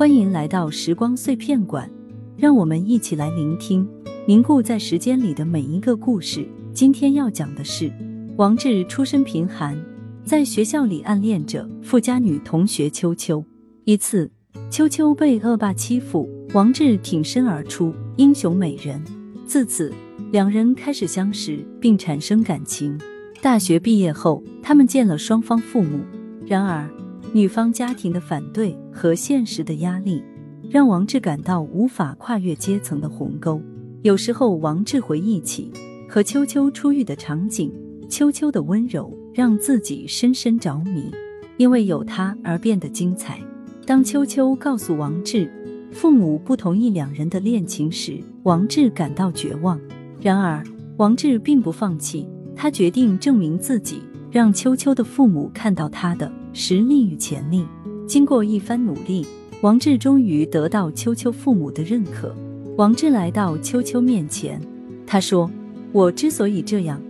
[0.00, 1.86] 欢迎来到时光碎片馆，
[2.34, 3.86] 让我们一起来聆听
[4.26, 6.48] 凝固在时间里的每一个故事。
[6.72, 7.92] 今天要讲的是，
[8.38, 9.78] 王志出身贫寒，
[10.24, 13.44] 在学校里暗恋着富家女同学秋秋。
[13.84, 14.30] 一次，
[14.70, 19.04] 秋秋被恶霸欺负，王志挺身而出，英雄美人。
[19.44, 19.92] 自此，
[20.32, 22.98] 两人开始相识并产生感情。
[23.42, 26.00] 大学毕业后，他们见了双方父母。
[26.46, 26.88] 然而，
[27.32, 30.22] 女方家庭的反对和现实的压力，
[30.68, 33.60] 让王志感到无法跨越阶层的鸿沟。
[34.02, 35.70] 有时候，王志回忆起
[36.08, 37.72] 和秋秋初遇的场景，
[38.08, 41.10] 秋秋的温柔让自己深深着迷，
[41.56, 43.40] 因为有她而变得精彩。
[43.86, 45.50] 当秋秋告诉王志
[45.92, 49.80] 父母不同意两人的恋情时，王志感到绝望。
[50.20, 50.64] 然而，
[50.96, 52.28] 王志并不放弃。
[52.56, 57.66] 他决定证明自己，让秋秋的父母看到他的实力与潜力。
[58.06, 59.26] 经过一番努力，
[59.60, 62.34] 王志终于得到秋秋父母的认可。
[62.76, 64.60] 王志来到秋秋面前，
[65.06, 65.50] 他说
[65.92, 67.00] ：“我之所以这样，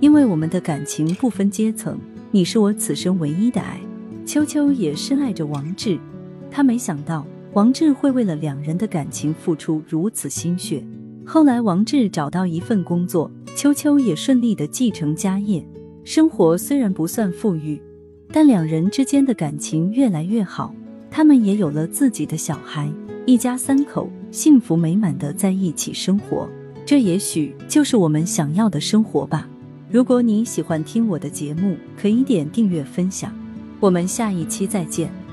[0.00, 1.98] 因为我们的感情不分阶层，
[2.30, 3.80] 你是我此生唯一的爱。”
[4.26, 5.98] 秋秋也深爱着王志，
[6.50, 10.84] 他没想到王志会为了两人的感情付出如此心血。
[11.24, 15.64] 后来，王志找到一份工作，秋秋也顺利的继承家业，
[16.04, 17.80] 生活虽然不算富裕，
[18.30, 20.74] 但两人之间的感情越来越好。
[21.10, 22.92] 他们也有了自己的小孩，
[23.24, 26.48] 一家三口幸福美满的在一起生活。
[26.84, 29.48] 这也许就是我们想要的生活吧。
[29.90, 33.32] 如果你喜欢听我的节目，可以点订阅分享。
[33.80, 35.23] 我们下一期再见。